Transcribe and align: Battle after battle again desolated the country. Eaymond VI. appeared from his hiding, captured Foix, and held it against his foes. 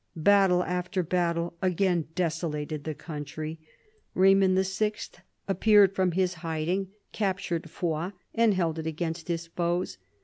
Battle 0.15 0.63
after 0.63 1.03
battle 1.03 1.53
again 1.61 2.07
desolated 2.15 2.85
the 2.85 2.95
country. 2.95 3.59
Eaymond 4.15 4.55
VI. 4.75 5.21
appeared 5.47 5.93
from 5.95 6.13
his 6.13 6.33
hiding, 6.41 6.87
captured 7.11 7.69
Foix, 7.69 8.09
and 8.33 8.55
held 8.55 8.79
it 8.79 8.87
against 8.87 9.27
his 9.27 9.45
foes. 9.45 9.99